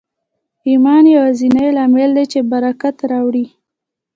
ایمان 0.69 1.03
یوازېنی 1.15 1.67
لامل 1.75 2.11
دی 2.17 2.25
چې 2.31 2.39
برکت 2.51 2.97
راوړي 3.11 3.45